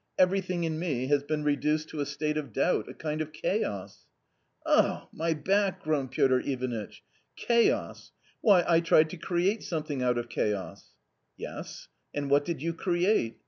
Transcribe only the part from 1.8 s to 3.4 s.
to a state of doubt, a kind of